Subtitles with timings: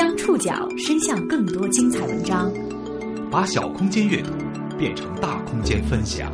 [0.00, 2.50] 将触角伸向更多精彩文章，
[3.30, 4.30] 把小空间阅读
[4.78, 6.32] 变成大空间分享。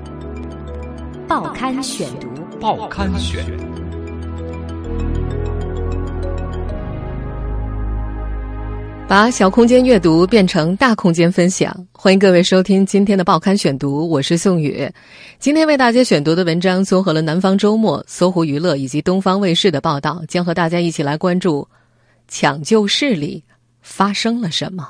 [1.26, 2.28] 报刊选读，
[2.60, 3.44] 报刊选。
[9.08, 14.88] 把小空间阅读变成大空间分享，欢迎各位收听今天的报刊选读，我是宋宇。
[15.40, 21.66] 今天为大家选读的文章综合了南方周末、搜狐娱乐以及东方卫视的报道，将和大家一起来关注
[22.28, 23.42] 抢救室里
[23.88, 24.86] 发生了什么。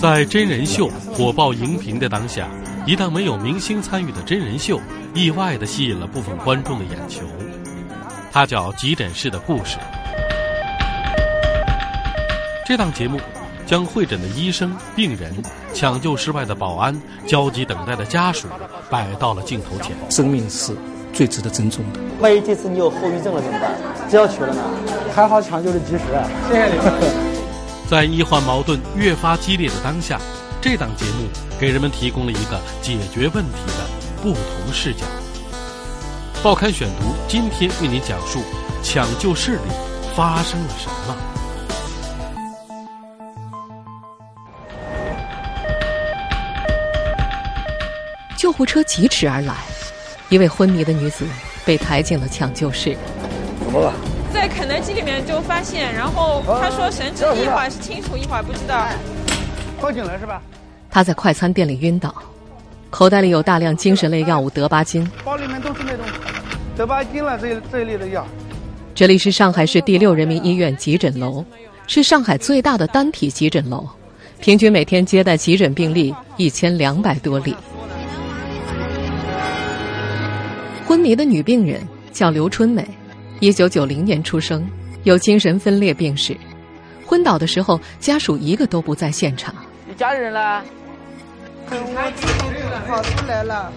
[0.00, 2.48] 在真人秀火爆荧屏的当下，
[2.86, 4.80] 一档没有明星参与的真人秀，
[5.12, 7.22] 意外的吸引了部分观众的眼球。
[8.32, 9.76] 它叫《急诊室的故事》。
[12.64, 13.20] 这档节目
[13.66, 15.34] 将会诊的医生、病人、
[15.74, 18.48] 抢救室外的保安、焦急等待的家属
[18.88, 19.94] 摆到了镜头前。
[20.08, 20.74] 生命是
[21.12, 22.00] 最值得尊重的。
[22.20, 23.74] 万一这次你有后遗症了怎么办？
[24.14, 24.62] 这要取了呢？
[25.12, 26.04] 还好抢救的及时，
[26.48, 26.84] 谢谢你们。
[27.90, 30.20] 在医患矛盾越发激烈的当下，
[30.62, 31.26] 这档节目
[31.58, 33.84] 给人们提供了一个解决问题的
[34.22, 35.04] 不同视角。
[36.44, 38.40] 报刊选读今天为您讲述
[38.84, 39.62] 抢救室里
[40.14, 41.16] 发生了什么。
[48.36, 49.56] 救护车疾驰而来，
[50.28, 51.26] 一位昏迷的女子
[51.64, 52.96] 被抬进了抢救室。
[53.74, 53.92] 怎么了？
[54.32, 58.86] 在肯德基里面就发现，然后他说神志一会儿是清楚，一会儿不知道。
[59.80, 60.40] 报警了是吧？
[60.88, 62.14] 他在快餐店里晕倒，
[62.88, 65.04] 口袋里有大量精神类药物德巴金。
[65.24, 66.06] 包里面都是那种
[66.76, 68.24] 德巴金了这这一类的药。
[68.94, 71.44] 这里是上海市第六人民医院急诊楼，
[71.88, 73.84] 是上海最大的单体急诊楼，
[74.38, 77.56] 平均每天接待急诊病例一千两百多例。
[80.86, 81.80] 昏迷的女病人
[82.12, 82.86] 叫刘春美，
[83.44, 84.66] 一九九零年出生，
[85.02, 86.34] 有精神分裂病史。
[87.04, 89.54] 昏倒的时候，家属一个都不在现场。
[89.86, 90.62] 你家人呢？
[92.86, 93.70] 跑出来了。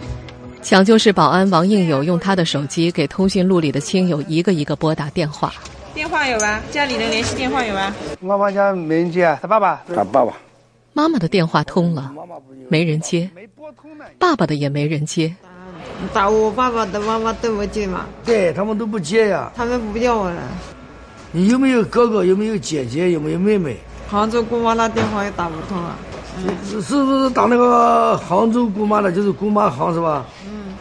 [0.62, 5.54] 抢救室保安王应友用他的手机给通讯录里的亲友一个一个拨打电话。
[5.94, 6.62] 电话有吧？
[6.72, 7.94] 家里的联系电话有吧？
[8.22, 9.84] 妈妈家没人接，他爸爸。
[9.94, 10.32] 他爸爸。
[10.94, 12.14] 妈妈的电话通了，
[12.70, 13.30] 没人接。
[14.18, 15.36] 爸爸的也没人接。
[16.14, 18.06] 打我爸爸的妈妈都不接嘛？
[18.26, 19.52] 对他们都不接呀。
[19.56, 20.42] 他们不要我了。
[21.32, 22.24] 你有没有哥哥？
[22.24, 23.12] 有没有姐姐？
[23.12, 23.78] 有没有妹妹？
[24.10, 25.98] 杭州姑妈那电话也打不通啊。
[26.64, 29.12] 是是不是打那个杭州姑妈的？
[29.12, 30.26] 就是姑妈行是吧？
[30.46, 30.74] 嗯。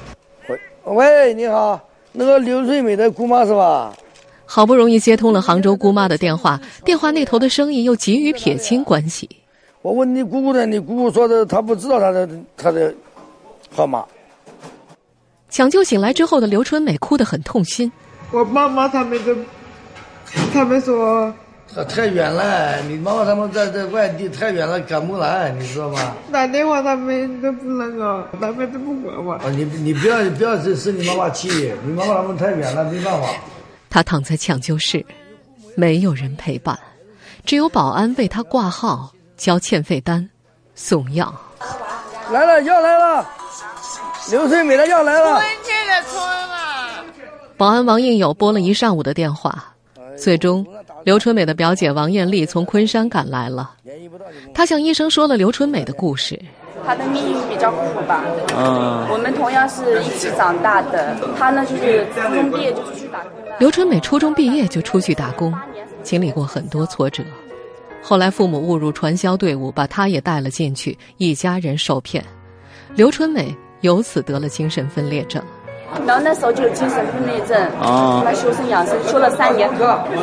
[0.84, 1.80] 喂喂，你好，
[2.12, 3.92] 那个刘瑞美的姑妈是吧？
[4.44, 9.28] 好不容易接通了杭州姑妈的电话，电话那头的声音又急于撇清关系。
[9.82, 12.94] 我问你姑姑的，你姑姑说的，她不知道她的她的
[13.74, 14.04] 号码。
[15.56, 17.90] 抢救醒来之后的刘春美哭得很痛心。
[18.30, 19.34] 我妈妈他们都，
[20.52, 21.32] 他们说，
[21.88, 26.14] 太远了，你妈妈他们在在外地太远了，赶不来，你知道吗？
[26.30, 29.32] 打电话他们都不那个，他们都不管我。
[29.32, 31.48] 啊，你你不要不要生你妈妈气，
[31.86, 33.26] 你妈妈他们太远了，没办法。
[33.88, 35.02] 他躺在抢救室，
[35.74, 36.78] 没有人陪伴，
[37.46, 40.28] 只有保安为他挂号、交欠费单、
[40.74, 41.34] 送药。
[42.30, 43.26] 来了，药来了。
[44.30, 47.04] 刘翠美的药来了，春天的春啊！
[47.56, 49.72] 保安王应友拨了一上午的电话，
[50.16, 50.66] 最终
[51.04, 53.70] 刘春美的表姐王艳丽从昆山赶来了。
[54.52, 56.40] 她向医生说了刘春美的故事。
[56.84, 58.24] 她的命运比较苦吧？
[58.56, 61.16] 嗯，我们同样是一起长大的。
[61.38, 63.56] 她呢，就是初中毕业就出去打工了。
[63.60, 65.54] 刘春美初中毕业就出去打工，
[66.02, 67.22] 经历过很多挫折。
[68.02, 72.24] 后来父母误入传销队伍，把她也带了进去，一家人受骗。
[72.96, 73.56] 刘春美。
[73.86, 75.40] 由此得了精神分裂症，
[76.04, 79.70] 然后那时候就有精神分裂症，后来修身养生，修了三年，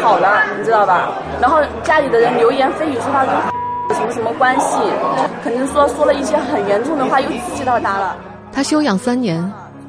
[0.01, 1.13] 好了，你知道吧？
[1.39, 3.25] 然后家里的人流言蜚语说他
[3.87, 4.77] 跟什么什么关系，
[5.41, 8.17] 可能说说了一些很严重的话，又刺激到他了。
[8.51, 9.41] 他休养三年，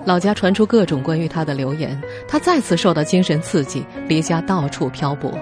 [0.04, 5.32] 老家传出各种关于他的流言，他再次受到精神刺激，离家到处漂泊。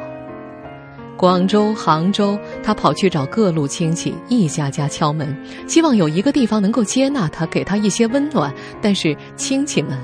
[1.23, 5.33] 广州、杭州，他跑去找各路亲戚，一家家敲门，
[5.69, 8.53] 希望有一个地方能够接纳他，给他一些温暖。
[8.81, 9.97] 但是亲戚们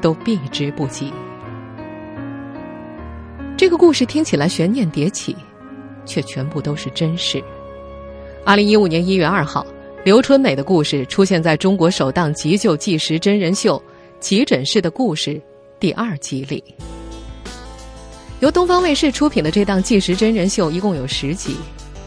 [0.00, 1.12] 都避之不及。
[3.54, 5.36] 这个故事听起来悬念迭起，
[6.06, 7.44] 却全部都是真事。
[8.42, 9.66] 二零一五年一月二号，
[10.06, 13.76] 刘春美的故事出现在中国首档急救纪实真人秀
[14.20, 15.32] 《急诊室的故事》
[15.78, 16.64] 第二集里。
[18.40, 21.56] 由东方卫视出品的这档纪实真人秀一共有十集，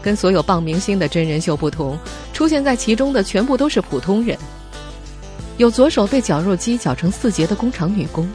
[0.00, 1.98] 跟所有傍明星的真人秀不同，
[2.32, 4.38] 出现在其中的全部都是普通人。
[5.56, 8.30] 有左手被绞肉机绞成四截的工厂女工，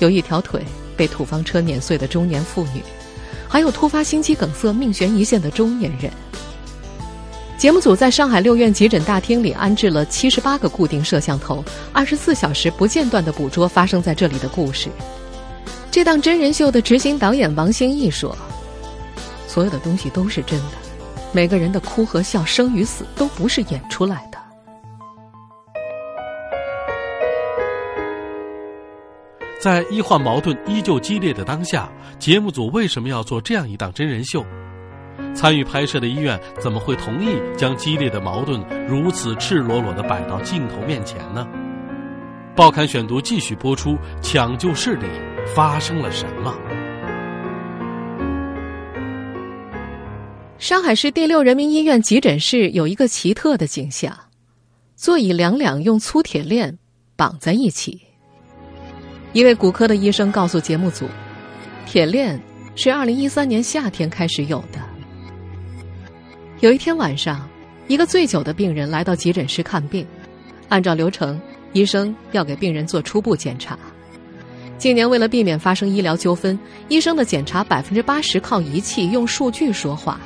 [0.00, 0.62] 有一条腿
[0.98, 2.82] 被土方车碾碎的中年妇女，
[3.48, 6.12] 还有突发心肌梗塞命悬一线的中年人。
[7.56, 14.90] 节目组在上海六院急诊大厅里安置了七十八个固定摄像头，二十四小时不间断的捕捉发生在这里的故事。
[15.94, 18.36] 这档真人秀的执行导演王兴义说
[19.46, 20.72] ：“所有的东西都是真的，
[21.32, 24.38] 每个人的哭和笑、生与死都不是演出来的。”
[29.62, 31.88] 在医患矛盾依旧激烈的当下，
[32.18, 34.44] 节目组为什么要做这样一档真人秀？
[35.32, 41.46] 参与拍摄的医院怎么会同意将激烈的矛盾如此赤裸裸的摆到镜头面前呢？
[42.56, 45.06] 报刊选读继续播出，抢救室里
[45.52, 46.56] 发生了什么？
[50.58, 54.16] 上海市第六人民医院急诊室有一个奇特的景象：
[54.96, 56.76] 座椅两两用粗铁链
[57.14, 58.00] 绑在一起。
[59.32, 61.06] 一位骨科的医生告诉节目组，
[61.86, 62.40] 铁链
[62.74, 64.80] 是二零一三年夏天开始有的。
[66.60, 67.48] 有一天晚上，
[67.86, 70.06] 一个醉酒的病人来到急诊室看病，
[70.68, 71.38] 按照流程，
[71.74, 73.78] 医生要给病人做初步检查。
[74.84, 76.58] 近年为了避免发生医疗纠纷，
[76.88, 80.20] 医生的检查百分之八十靠仪器用数据说话。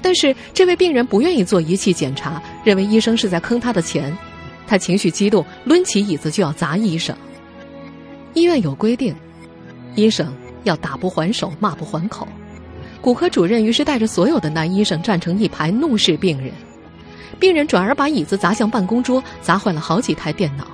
[0.00, 4.16] 但是这位病人不愿意做仪器检查，认为医生是在坑他的钱，
[4.64, 7.16] 他情绪激动，抡起椅子就要砸医生。
[8.32, 9.12] 医院有规定，
[9.96, 10.32] 医生
[10.62, 12.28] 要打不还手，骂不还口。
[13.00, 16.52] 骨科主任于是带着所有的男医生站成一排，怒视病人。
[17.40, 20.64] 病人转而把椅子砸向办公桌，砸坏了好几台电脑。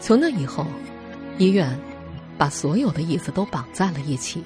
[0.00, 0.66] 从那以后，
[1.38, 1.78] 医院
[2.36, 4.42] 把所有的椅子都绑在了一起。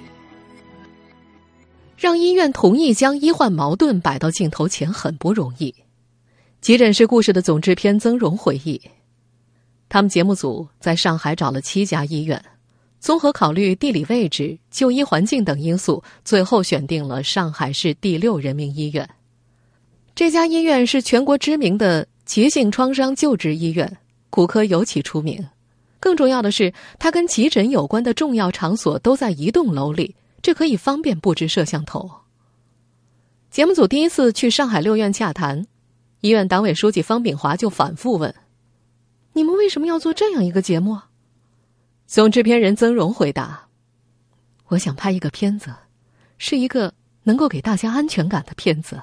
[1.96, 5.74] 让医院同意将医患矛盾摆到镜头前很不容易。
[6.60, 8.80] 急诊室故事的总制片曾荣回忆。
[9.88, 12.42] 他们节目组在上海找了七家医院，
[12.98, 19.08] 综合考虑地理位置、就医环境等因素，最后选定了上海市第六人民医院。
[20.14, 23.98] 这家医院是全国知名的急性创伤救治医院，
[24.28, 25.44] 骨科尤其出名。
[26.02, 32.10] 更重要的是，它跟急诊有关的重要场所都在一栋楼里，这可以方便布置摄像头。
[33.52, 35.64] 节目组第一次去上海六院洽谈，
[36.20, 38.34] 医院党委书记方炳华就反复问。
[39.32, 40.98] 你们为什么要做这样一个节目？
[42.08, 43.68] 总制片人曾荣回答
[44.66, 45.72] ：“我想拍一个片子，
[46.36, 49.00] 是一个能够给大家安全感的片子。”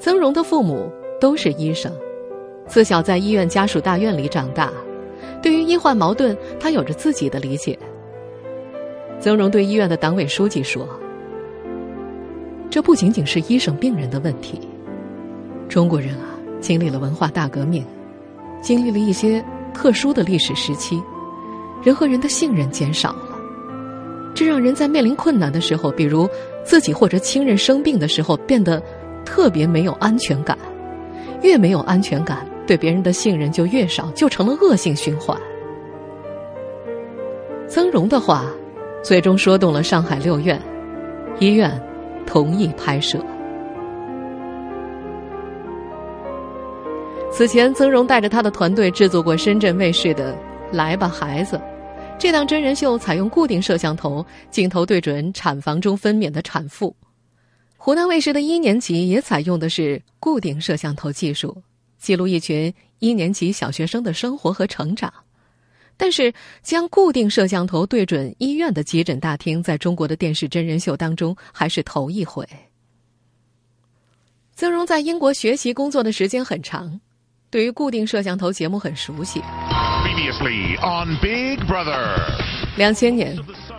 [0.00, 1.94] 曾荣的父母都是医生，
[2.70, 4.72] 自小在医院家属大院里长大，
[5.42, 7.76] 对于医患矛盾，他有着自己的理解。
[9.18, 10.88] 曾荣对医院的党委书记说
[12.70, 14.60] ：“这不仅仅是医生病人的问题，
[15.68, 16.26] 中国人啊。”
[16.60, 17.82] 经历了文化大革命，
[18.62, 19.42] 经历了一些
[19.72, 21.02] 特殊的历史时期，
[21.82, 23.36] 人和人的信任减少了，
[24.32, 26.28] 这让人在面临困难的时候，比如
[26.62, 28.80] 自己或者亲人生病的时候，变得
[29.24, 30.56] 特别没有安全感。
[31.42, 35.38] 越没有安全感，对别人的信任就越少，就成了恶性循环。
[37.68, 38.46] 曾荣的话，
[39.02, 40.60] 最终说动了上海六院
[41.38, 41.80] 医院，
[42.26, 43.18] 同意拍摄。
[47.32, 50.34] 此前，曾荣带着他的团队制作过深圳卫视的
[50.72, 51.56] 《来吧，孩子》
[52.18, 56.94] 这档真人秀，采用固定摄像头，镜头对准产房中分娩的产妇。
[57.78, 61.56] 湖南卫视的一年级也采用的是固定摄像头技术，
[62.00, 65.12] 记录一群一年级小学生的生活和成长。
[65.96, 72.48] 但是，将固定摄像头对准医院的急诊大厅，在中国的电视真人秀当中还是头一回。
[74.54, 77.00] 曾荣在英国学习工作的时间很长。
[77.50, 82.16] 对于固定摄像头节目很熟悉 obviously on big brother。
[82.76, 83.36] 两千年，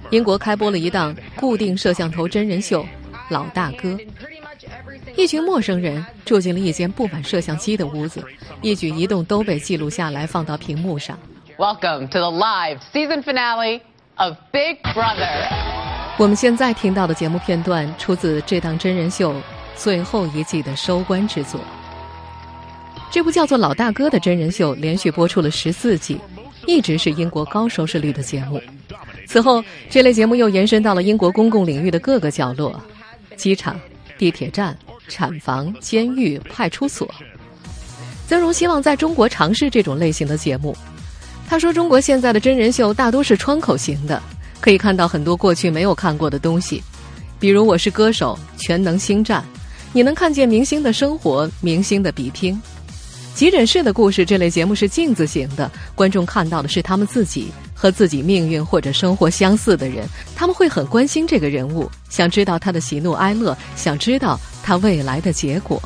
[0.10, 2.84] 英国开播了一档固定摄像头真人秀
[3.30, 3.90] 《老大哥》。
[5.16, 8.24] 一群陌生人住进了一间布满摄像机的屋子，
[8.62, 11.18] 一举一动都被记录下来，放到屏幕上。
[11.58, 13.82] Welcome to the live season finale
[14.16, 15.48] of Big Brother。
[16.18, 19.36] 我们现在听到的节目片段出自这档真人秀
[19.75, 21.60] 最后一季的收官之作。
[23.10, 26.18] 这部叫做《老大哥》的真人秀连续播出了十四季，
[26.66, 28.62] 一直是英国高收视率的节目。
[29.28, 32.82] 此后，这类节目又延伸到了英国公共领域的各个角落：
[33.36, 33.80] 机场、
[34.22, 37.12] 地铁站、产房、监狱、派出所。
[38.28, 40.78] 曾荣希望在中国尝试这种类型的节目。
[41.50, 44.22] 他说：“中国现在的真人秀大多是窗口型的，
[44.60, 46.84] 可以看到很多过去没有看过的东西，
[47.40, 49.42] 比如《我是歌手》《全能星战》，
[49.92, 52.62] 你能看见明星的生活、明星的比拼。”
[53.34, 57.51] 急诊室的故事这类节目是镜子型的，观众看到的是他们自己
[57.82, 65.82] 和自己命运或者生活相似的人，他们会很关心这个人物，想知道他的喜怒哀乐，想知道他未来的结果。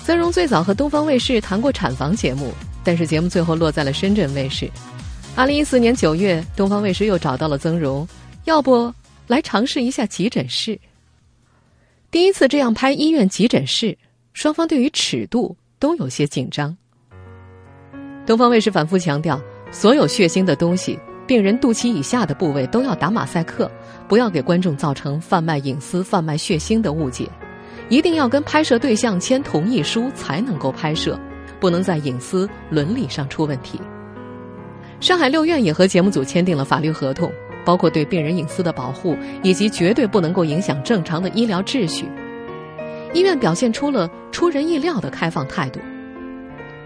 [0.00, 4.68] 曾荣最早和东方卫视谈过产房节目，但是节目最后落在了深圳卫视。
[5.36, 8.04] 二零一四年九月，东方卫视又找到了曾荣，
[8.46, 8.92] 要不
[9.28, 10.76] 来尝试一下急诊室。
[12.10, 13.96] 第一次这样拍医院急诊室，
[14.32, 16.76] 双方对于尺度都有些紧张。
[18.26, 19.40] 东方卫视反复强调，
[19.72, 23.68] 所有血腥的东西，病人肚脐以下的部位都要打马赛克，
[24.06, 27.26] 不要给观众造成贩卖隐私、贩卖血腥的误解。
[27.88, 31.18] 一定要跟拍摄对象签同意书才能够拍摄，
[31.58, 33.80] 不能在隐私伦理上出问题。
[35.00, 37.32] 上海六院也和节目组签订了法律合同，
[37.64, 42.06] 包括对病人隐私的保护，以及绝对不能够影响正常的医疗秩序。
[43.14, 45.80] 医院表现出了出人意料的开放态度，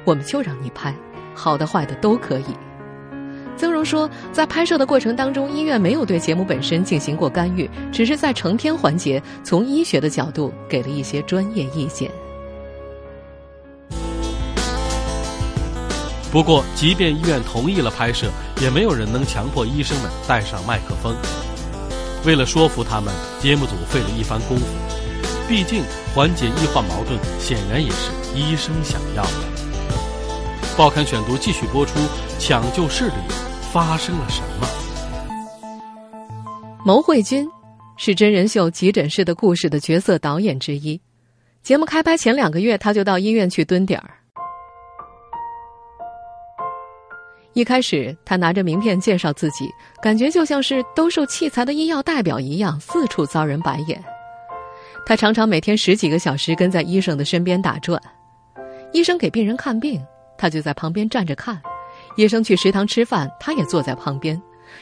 [0.04, 0.94] 我们就让你拍，
[1.34, 2.65] 好的坏的都可以。
[3.56, 12.10] 曾荣说，在拍摄的过程当中，医院没有对节目本身进行过干预，只是在成片环节从医学的角度给了一些专业意见。
[16.30, 21.16] 不过，即便医院同意了拍摄，也没有人能强迫医生们带上麦克风。
[22.26, 24.64] 为了说服他们，节目组费了一番功夫。
[25.48, 25.82] 毕竟，
[26.14, 29.30] 缓解医患矛盾显然也是医生想要的。
[30.76, 31.92] 报刊选读继续播出，
[32.38, 33.45] 抢救室里。
[33.76, 34.66] 发生了什么？
[36.82, 37.46] 牟慧君
[37.98, 40.98] 是真人秀《急诊室的故事》的角色导演之一。
[41.62, 44.14] 节目开拍前两个月，他就到医院去蹲点儿。
[47.52, 49.68] 一开始，他拿着名片介绍自己，
[50.00, 54.02] 感觉就像是兜售器材的医药代表一样，四处遭人白眼。
[55.04, 58.00] 他常常每天十几个小时跟在医生的身边打转，
[58.94, 60.02] 医生给病人看病，
[60.38, 61.60] 他就在旁边站着看。
[62.16, 64.40] 医生去食堂吃饭，他也坐在旁边。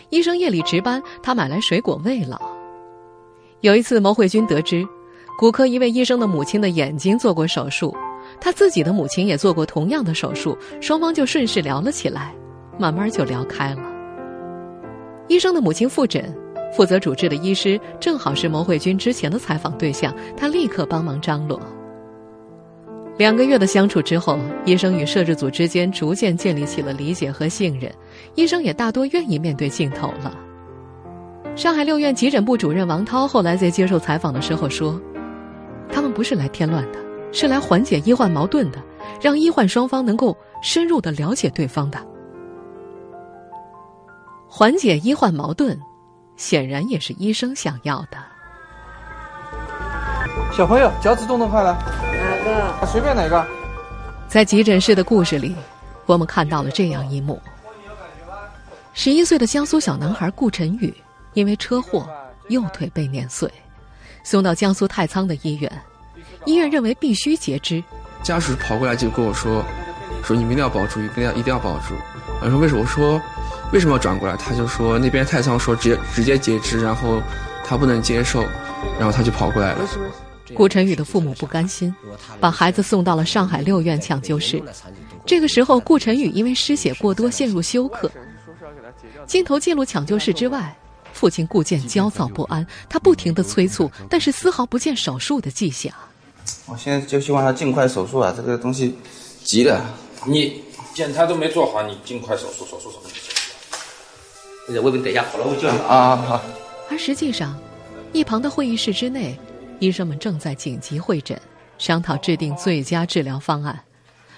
[0.08, 2.40] 医生夜里值班，他买来水果喂老。
[3.60, 4.86] 有一次，牟慧君得知，
[5.38, 7.94] 骨科一位医生的母亲的眼睛做过手术，
[8.40, 12.34] 他自己的母亲也做过同样的手术，双方就顺势聊了起来，
[12.78, 13.82] 慢慢就聊开了。
[15.28, 16.34] 医生的母亲复诊，
[16.76, 21.60] 负责主治的医师正好是牟慧君之前的采访对象，他立刻帮忙张罗。
[23.16, 27.92] 两个月的相处之后，医生与摄制组之间逐渐建立起了理解和信任，
[28.34, 30.36] 医生也大多愿意面对镜头了。
[31.54, 35.00] 上海六院急诊部主任王涛后来在接受采访的时候说
[35.92, 36.98] ：“他们不是来添乱的，
[37.30, 38.82] 是来缓解医患矛盾的，
[39.22, 41.98] 让医患双方能够深入的了解对方的。
[44.48, 45.78] 缓解医患矛盾，
[46.36, 48.18] 显然也是医生想要的。”
[50.50, 51.76] 小朋友，脚趾动动快来。
[52.86, 53.46] 随便哪个。
[54.28, 55.54] 在急诊室的故事里，
[56.06, 57.40] 我们看到了这样一幕：
[58.92, 60.92] 十一岁的江苏小男孩顾晨宇
[61.34, 62.08] 因为车祸
[62.48, 63.50] 右腿被碾碎，
[64.22, 65.70] 送到江苏太仓的医院。
[66.44, 67.82] 医院认为必须截肢。
[68.22, 69.64] 家属跑过来就跟我说
[70.24, 71.94] ：“说你们一定要保住，一定要一定要保住。”
[72.42, 73.20] 我说：“为什么？”我说
[73.72, 77.20] ：“为什么要转过来？”他就说：“那边太仓说直接直接截肢，然后
[77.64, 78.42] 他不能接受，
[78.98, 79.78] 然后他就跑过来了。”
[80.52, 81.94] 顾晨宇的父母不甘心，
[82.38, 84.62] 把孩子送到了上海六院抢救室。
[85.24, 88.10] 这个时候，顾晨宇因为失血过多陷入休克。
[89.26, 90.76] 镜头进入抢救室之外，
[91.14, 95.92] 父亲顾健焦躁不安，他不停的催促，但是丝毫不见手术的迹象。
[96.66, 98.34] 我现在就希望他尽快手术啊！
[98.36, 98.94] 这个东西
[99.42, 99.82] 急的。
[100.26, 102.96] 你检查都没做好，你尽快手术，手术什
[104.74, 104.80] 么？
[104.82, 106.42] 我我等一下好了，我叫你啊好。
[106.90, 107.58] 而实际上，
[108.12, 109.38] 一旁的会议室之内。
[109.80, 111.38] 医生们正在紧急会诊，
[111.78, 113.78] 商讨制定最佳治疗方案，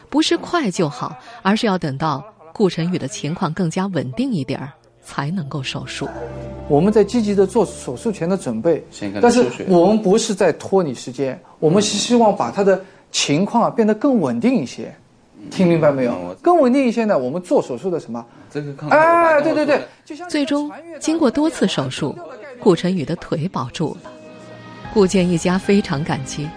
[0.09, 6.09] 不是快就好，而是要等到顾晨宇的情况更加稳定一点儿，才能够手术。
[6.69, 8.85] 我们在积极的做手术前的准备，
[9.21, 14.93] 但是我们不是在拖你时间，我们是希望把他的情况变得更稳定一些，
[15.51, 16.37] 听明白没有？
[16.43, 18.25] 更稳定一些呢，我们做手术的什么？
[18.51, 19.83] 这个哎，对对对，
[20.29, 22.19] 最终经过多次手术，
[22.59, 24.11] 顾晨宇的腿保住了。
[24.97, 26.49] 顾建一家非常感激。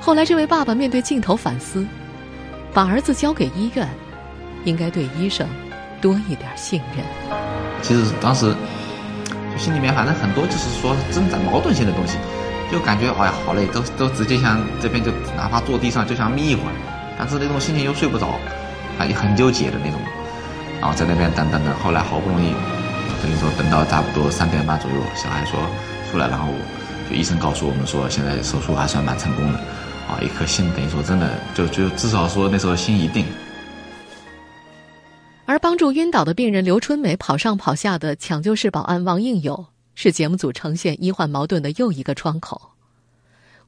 [0.00, 1.86] 后来，这位爸爸面对镜头反思：
[2.74, 3.88] 把儿子交给医院，
[4.64, 5.46] 应该对医生
[6.00, 7.06] 多一点信任。
[7.82, 8.52] 其实当时
[9.52, 12.18] 就心里面反正很多就是说挣扎矛盾性的东西，
[12.72, 16.74] 就感觉哎呀好累，都都直接想这边就哪怕坐地上就想眯一会儿，
[17.16, 18.40] 但是那种心情又睡不着，
[18.98, 20.00] 啊也很纠结的那种。
[20.80, 22.50] 然后在那边等等等，后来好不容易
[23.22, 25.60] 等于说等到差不多三点半左右，小孩说
[26.10, 26.48] 出来，然后。
[27.14, 29.58] 医生告诉我们说，现在手术还算蛮成功的，
[30.08, 33.24] 啊，一颗心等于说真的就就至少说那时候心一定。
[35.44, 42.60] 而帮助晕倒的病人刘春梅跑上跑下的抢救室保安王应友，是节目组呈现医患矛盾的又一个窗口。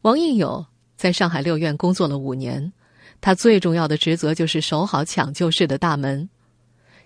[0.03, 0.67] 王应友
[0.97, 2.73] 在上海六院工作了五年，
[3.21, 6.29] 他最重要的职责就是守好抢救室的大门。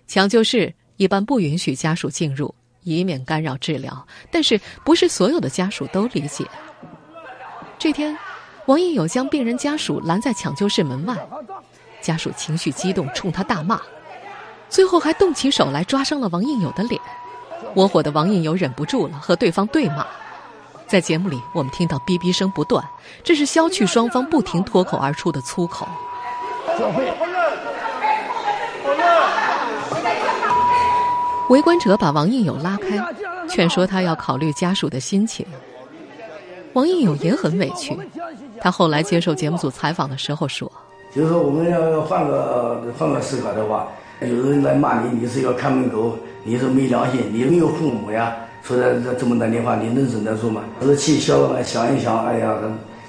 [0.07, 4.05] 抢救室一般不允许家属进入，以免干扰治疗。
[4.31, 6.45] 但是，不是所有的家属都理解。
[7.79, 8.17] 这天，
[8.65, 11.17] 王应友将病人家属拦在抢救室门外，
[12.01, 13.79] 家属情绪激动，冲他大骂。
[14.69, 16.99] 最后还动起手来抓伤了王应友的脸，
[17.75, 20.05] 窝火的王应友忍不住了，和对方对骂。
[20.87, 22.83] 在节目里，我们听到哔哔声不断，
[23.23, 25.87] 这是消去双方不停脱口而出的粗口。
[31.49, 33.03] 围观者把王应友拉开，
[33.47, 35.45] 劝说他要考虑家属的心情。
[36.73, 37.95] 王应友也很委屈，
[38.59, 40.71] 他后来接受节目组采访的时候说
[41.13, 43.87] ：“就是说，我们要换个换个思考的话。”
[44.21, 50.61] 有人来骂你，你是要看门狗，你是没良心，你没有父母呀，说的这这么难听话，你能忍得住吗？
[50.79, 52.55] 我说气消了嘛，想一想，哎呀，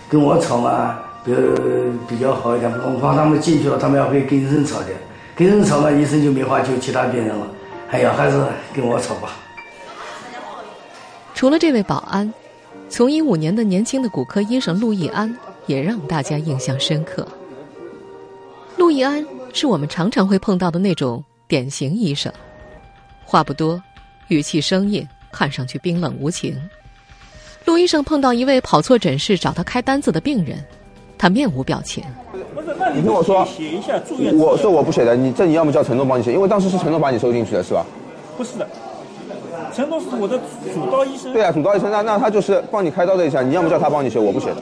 [0.09, 1.33] 跟我吵嘛，比
[2.09, 2.73] 比较好一点。
[2.83, 4.87] 我怕他们进去了，他们要会跟医生吵的，
[5.37, 7.47] 跟人吵嘛，医生就没法救其他病人了。
[7.91, 8.37] 哎呀，还是
[8.75, 9.37] 跟我吵吧。
[11.35, 12.33] 除了这位保安，
[12.89, 15.37] 从医五年的年轻的骨科医生陆易安
[15.67, 17.27] 也让大家印象深刻。
[18.77, 19.25] 陆易安。
[19.57, 22.33] 是我们常常会碰到的那种典型医生，
[23.25, 23.81] 话不多，
[24.27, 26.61] 语气生硬，看上去冰冷无情。
[27.65, 30.59] 陆医生碰到一位跑错诊室找他开单子的病人，
[31.17, 32.03] 他面无表情。
[32.95, 33.47] 你听我说，
[34.39, 37.85] 我说我不写的，你这你要么叫陈东帮你写，因为当时是陈东把你收进去的，是吧？
[38.37, 38.67] 不是的，
[39.73, 40.39] 陈东是我的
[40.73, 41.33] 主刀医生。
[41.33, 44.57] 对啊，主刀医生，那那他就是帮你开刀的一下，你要么叫他帮你写，我不写的。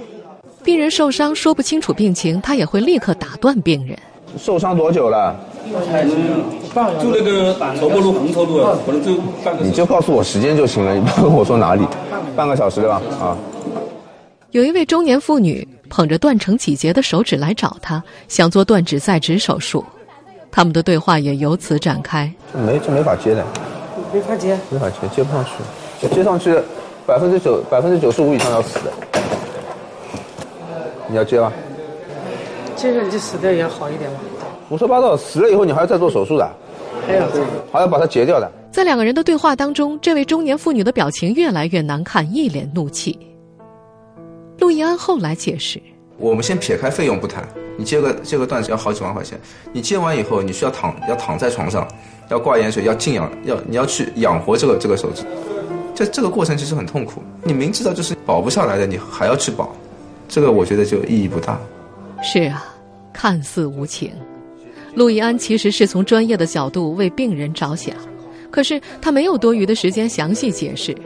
[0.62, 3.98] 病人受伤说不清楚病情，他也会立刻打断病人。
[4.38, 5.34] 受伤多久了？
[7.00, 9.64] 就那个头部路横头路，可能就半个。
[9.64, 11.82] 你就告诉我时间就行了，你不跟我说哪里？
[12.34, 13.00] 半个小时对吧？
[13.20, 13.36] 啊。
[14.52, 19.82] 有一位中年妇女捧着断成几节的手指来找他，想做断指再植手术。
[20.50, 22.30] 他们的对话也由此展开。
[22.52, 23.42] 没，这没法接的。
[24.12, 24.58] 没法接。
[24.68, 26.08] 没法接，接不上去。
[26.14, 26.54] 接上去，
[27.06, 28.92] 百分之九、百分之九十五以上要死的。
[31.08, 31.50] 你要接吗？
[32.76, 34.18] 接着就死掉也好一点嘛。
[34.68, 36.46] 胡说八道，死了以后你还要再做手术的，
[37.06, 37.26] 还要
[37.72, 38.52] 还要把它截掉的。
[38.70, 43.18] 在两个人的对话当中，这位中年妇女的表情越来越难看，一脸怒气。
[44.72, 45.78] 陆毅安后来解释
[46.16, 49.38] ：“我们先撇开费用不谈，你接个接个段子要好几万块钱，
[49.70, 51.86] 你接完以后你需要躺要躺在床上，
[52.30, 55.24] 要挂盐水，要静养，要你要去养活这个这个手指，
[55.94, 57.22] 这这个过程其实很痛苦。
[57.44, 59.76] 你明知道就是保不下来的，你还要去保，
[60.26, 61.60] 这个我觉得就意义不大。”
[62.24, 62.64] 是啊。
[63.12, 64.10] 看似无情，
[64.94, 67.94] 陆易安其实是从专业的角度为病人着想，
[68.50, 70.96] 可是他没有多余的时间详细解释。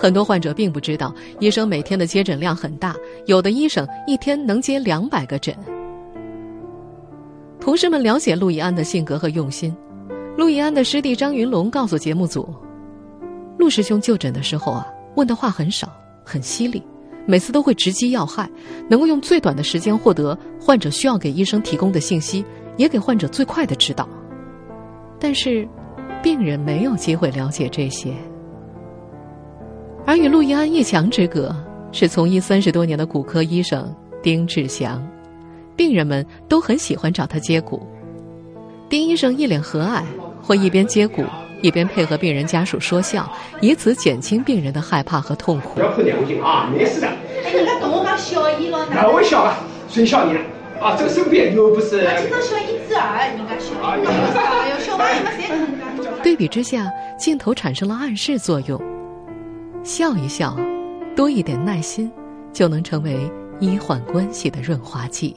[0.00, 2.94] 很多患者并不知道，医生每天的接诊量很大，
[3.26, 5.52] 有的医生一天能接两百个诊。
[7.58, 9.76] 同事们了解陆毅安的性格和用心，
[10.36, 12.48] 陆毅安的师弟张云龙告诉节目组，
[13.58, 15.92] 陆师兄就诊的时候啊，问的话很少，
[16.24, 16.80] 很犀利。
[17.26, 18.48] 每次都会直击要害，
[18.88, 22.42] 能够用最短的时间获得患者需要给医生提供的信息，
[22.78, 24.08] 也给患者最快的指导。
[25.20, 25.68] 但是，
[26.22, 28.14] 病人没有机会了解这些。
[30.08, 31.54] 而与陆易安一墙之隔，
[31.92, 35.06] 是从医三十多年的骨科医生丁志祥，
[35.76, 37.86] 病人们都很喜欢找他接骨。
[38.88, 40.02] 丁医生一脸和蔼，
[40.40, 41.22] 会一边接骨。
[41.60, 45.74] 一边配合病人家属说笑，以此减轻病人的害怕和痛苦。
[45.74, 47.06] 不要良心啊，没事的。
[47.44, 49.58] 哎，人家跟我讲小医了，那我小了，
[49.90, 50.40] 谁小你了？
[50.80, 51.98] 啊，这个手边又不是。
[51.98, 54.06] 听到小一之二，人家小医。
[54.06, 56.22] 哎呦，小朋友们谁？
[56.22, 58.80] 对比之下，镜头产生了暗示作用。
[59.88, 60.54] 笑一笑，
[61.16, 62.12] 多一点耐心，
[62.52, 63.18] 就能成为
[63.58, 65.34] 医患关系的润滑剂。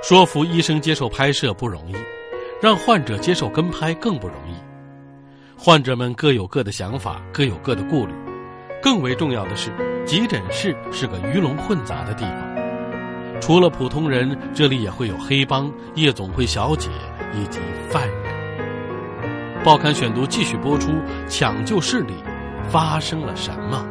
[0.00, 1.94] 说服医生接受拍摄不容易。
[2.62, 4.54] 让患者接受跟拍更不容易，
[5.58, 8.12] 患者们各有各的想法，各有各的顾虑。
[8.82, 9.72] 更为重要的是，
[10.06, 16.90] 急诊室是个鱼龙混杂的地方，除了普通人，这里也会有黑帮、夜总会小姐
[17.34, 18.19] 以及犯人。
[19.62, 20.90] 报刊选读继续播出：
[21.28, 22.14] 抢救室里
[22.70, 23.86] 发生了什么？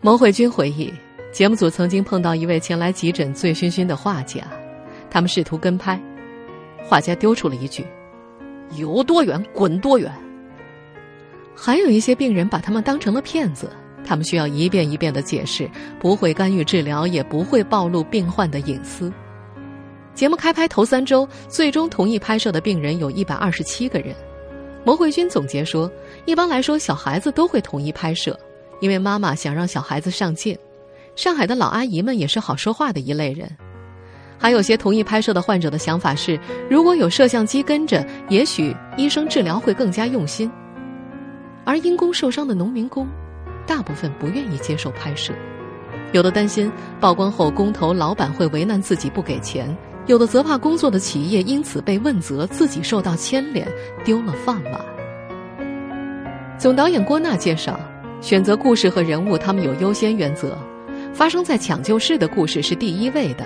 [0.00, 0.94] 牟慧君回忆，
[1.32, 4.42] 节目组曾经碰到一位前来急诊醉醺醺的画家，
[5.10, 6.00] 他们试图跟拍。
[6.84, 7.84] 画家丢出了一句
[8.78, 10.12] ：“有多远滚多远。”
[11.52, 13.68] 还有一些病人把他们当成了骗子，
[14.04, 15.68] 他们需要一遍一遍的解释，
[15.98, 19.12] 不会干预治疗，也不会暴露病患的隐私。
[20.14, 24.14] 节目开拍头三周，最终同意拍摄的病人有一百二十七个人。
[24.84, 25.90] 牟慧君总结说
[26.26, 28.38] ：“一般来说，小孩子都会同意拍摄，
[28.80, 30.56] 因为妈妈想让小孩子上镜。
[31.16, 33.50] 上海的老阿姨们也是好说话的一类人。
[34.38, 40.50] 还有些同意拍摄的患者的想法是，如果有摄像机跟着，也许医生治疗会更加用心。
[41.64, 43.06] 而因公受伤的农民工，
[43.66, 45.32] 大部分不愿意接受拍摄，
[46.12, 46.70] 有的担心
[47.00, 49.74] 曝光后工头老板会为难自己不给钱。”
[50.06, 53.66] 有的则怕工作的企业因此被问责，自己受到牵连，
[54.04, 54.80] 丢了饭碗。
[56.58, 57.78] 总导演郭娜介绍，
[58.20, 60.58] 选择故事和人物，他们有优先原则。
[61.12, 63.44] 发生在抢救室的故事是第一位的。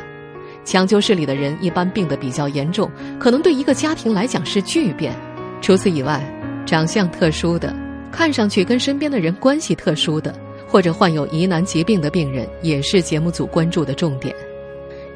[0.64, 5.14] 抢救室里的人一般病得比较严重，可能对一个家庭来讲是巨变。
[5.60, 6.24] 除此以外，
[6.64, 7.74] 长相特殊的，
[8.10, 10.34] 看上去跟身边的人关系特殊的，
[10.66, 14.34] 或者患有疑难疾病的病人，也是节目组关注的重点。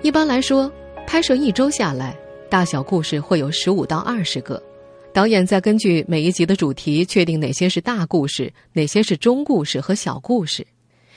[0.02, 0.70] 一般来说。
[1.10, 2.16] 拍摄一周下来，
[2.48, 4.62] 大小故事会有十五到二十个，
[5.12, 10.64] 导演再根据每一集的主题确定哪些是大故事，哪些是中故事和小故事。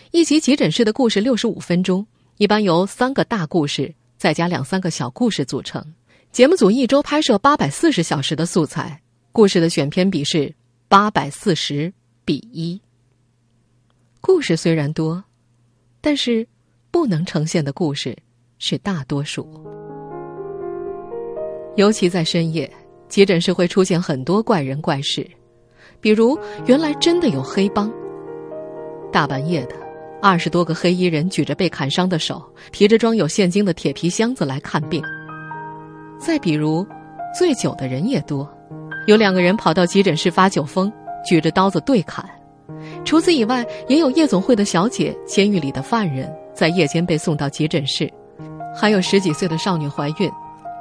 [0.10, 2.04] 一集急诊室的故事六十五分钟，
[2.38, 5.86] 一般由三个大故事再加两三个小故事组成。
[6.32, 9.00] 节目组一周拍摄八百四十小时的素材，
[9.32, 10.52] 故事的选片比是
[10.88, 11.94] 八百四十
[12.26, 12.82] 比一。
[14.22, 15.24] 故事虽然多，
[16.02, 16.48] 但是
[16.90, 18.18] 不能呈现的故事
[18.58, 19.73] 是大多数。
[21.76, 22.70] 尤其在深夜，
[23.10, 25.28] 急诊室会出现很多怪人怪事，
[26.00, 27.92] 比如原来真的有黑帮。
[29.12, 29.76] 大半夜的，
[30.22, 35.02] 二十多个黑衣人举着被砍伤的手，提着装有现金的铁皮箱子来看病。
[36.20, 36.86] 再比如，
[37.38, 38.48] 醉酒的人也多，
[39.08, 40.92] 有两个人跑到急诊室发酒疯，
[41.28, 42.24] 举着刀子对砍。
[43.04, 48.12] 除此以外，也有夜总会的小姐、监狱里的犯人，在夜间被送到急诊室，
[48.76, 50.32] 还有十几岁的少女怀孕。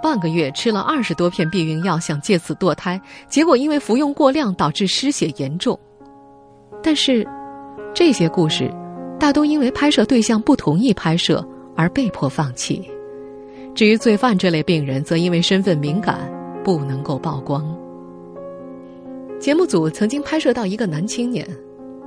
[0.03, 5.79] 半个月吃了二十多片避孕药，想借此堕胎，结果因为服用过量导致失血严重。
[6.83, 7.25] 但是，
[7.95, 8.69] 这些故事
[9.19, 12.83] 大都因为拍摄对象不同意拍摄而被迫放弃。
[13.75, 16.19] 至于罪犯这类病人，则因为身份敏感
[16.65, 17.65] 不能够曝光。
[19.39, 21.47] 节目组曾经拍摄到一个男青年，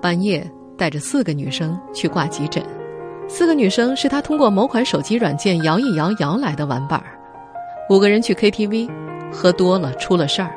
[0.02, 0.46] 半夜
[0.78, 2.62] 带着四个女生去挂急诊，
[3.28, 7.15] 四个女生是他通过某款手机软件摇一摇摇来的玩伴儿。
[7.88, 8.90] 五个人去 KTV，
[9.32, 10.52] 喝多了出了事儿。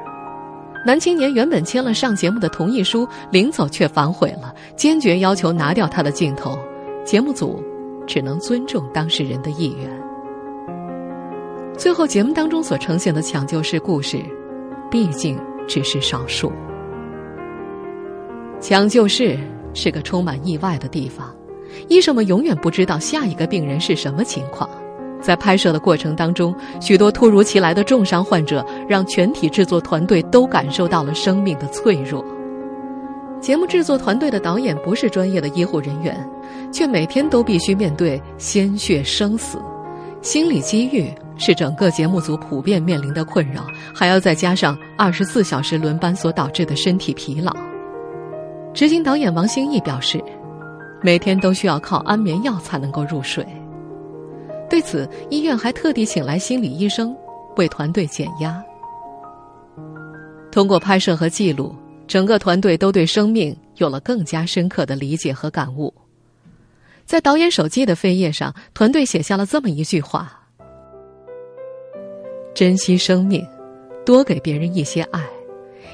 [0.86, 6.58] 男青年原本签了上节目的同意书，临走却反悔了，坚决要求拿掉他的镜头。
[7.04, 7.62] 节目组
[8.06, 9.90] 只能尊重当事人的意愿。
[11.76, 14.18] 最后，节目当中所呈现的抢救式故事，
[14.90, 16.50] 毕竟只是少数。
[18.58, 19.38] 抢救室
[19.74, 21.34] 是个充满意外的地方，
[21.88, 24.68] 医生们永远不知道下一个病人是什么情况。
[25.20, 32.24] 在拍摄的过程当中，许多突如其来的重伤患者让全体制作团队都感受到了生命的脆弱。
[33.40, 36.18] 节目制作团队的导演不是专业的医护人员，
[36.72, 39.58] 却每天都必须面对鲜血生死，
[40.22, 47.56] 心理机遇是整个节目组普遍面临的困扰，还要再加上二十四小时轮班所导致的身体疲劳。
[48.74, 50.22] 执行导演王兴义表示，
[51.00, 53.46] 每天都需要靠安眠药才能够入睡。
[54.68, 57.16] 对此，医院还特地请来心理医生
[57.56, 58.62] 为团队减压。
[60.52, 61.74] 通过拍摄和记录，
[62.06, 65.92] 整个团队都对生命有了更加深刻的理解和感悟。
[67.06, 70.38] 在导演手机的扉页上，团队写下了这么一句话
[72.54, 73.46] ：“珍惜生命，
[74.04, 75.24] 多给别人一些爱，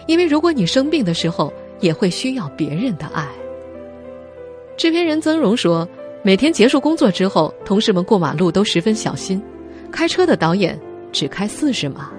[0.08, 3.28] 因为如果你生病的时候，也会需要别人的爱。”
[4.76, 5.88] 制片人曾荣说。
[6.26, 9.40] 每天结束工作之后，同事们过马路都十分小心。
[9.92, 10.80] 开车的导演
[11.12, 12.10] 只开四十码。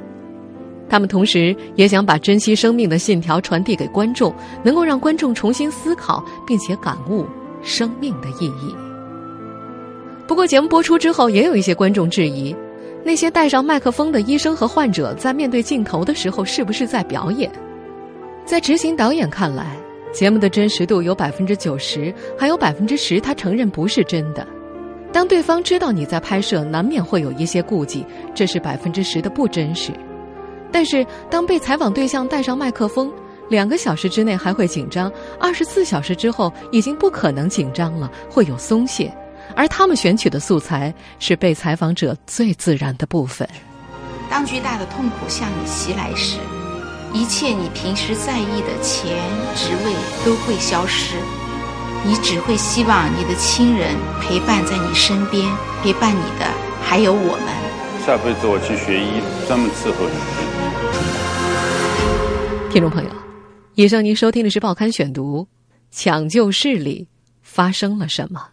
[0.88, 4.32] 他们同时也想把珍惜生命的信条传递给观众，
[4.64, 7.26] 能够让观众重新思考并且感悟
[7.64, 8.76] 生命的意义。
[10.28, 12.56] 不过，节目播出之后，也有一些观众质疑：
[13.04, 17.52] 那些带上麦克风的医生和患者在面对镜头的时候，是不是在表演？
[18.46, 19.76] 在执行导演看来。
[20.16, 24.48] 节目的真实度有百分之九十，还有百分之十他承认不是真的。
[25.12, 29.92] 当对方知道你在拍摄，难免会有一些顾忌，这是百分之十的不真实。
[30.72, 33.12] 但是当被采访对象带上麦克风，
[33.50, 39.14] 两个小时之内还会紧张，二十四小时之后已经不可能紧张了，会有松懈。
[39.54, 43.46] 而他们选取的素材是被采访者最自然的部分。
[44.30, 46.40] 当巨大的痛苦向你袭来时。
[47.16, 49.18] 一切你平时在意的钱、
[49.56, 49.94] 职位
[50.26, 51.16] 都会消失，
[52.06, 55.50] 你只会希望你的亲人陪伴在你身边，
[55.82, 56.46] 陪伴你的
[56.84, 58.06] 还有我们。
[58.06, 60.16] 下辈子我去学医，专门伺候你。
[62.70, 63.10] 听众朋友，
[63.76, 65.42] 以上您收听的是《报刊选读》，
[65.92, 67.08] 抢救室里
[67.42, 68.46] 发生了什么？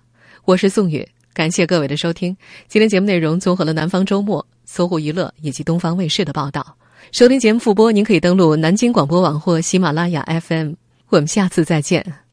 [0.44, 2.37] 我是宋宇，感谢各位的收听。
[2.68, 6.77] 今天节目内容综合了《南方周末》、搜狐娱乐以及东方卫视的报道。
[7.11, 10.75] 收听节目复播，您可以登录南京广播网或喜马拉雅 FM。
[11.09, 12.23] 我们下次再见。